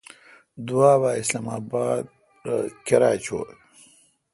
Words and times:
دوابھ 0.65 1.05
اسلام 1.21 1.47
اباد 1.57 2.03
تھ 2.43 2.51
کیرا 2.85 3.11
چوں۔ 3.25 3.45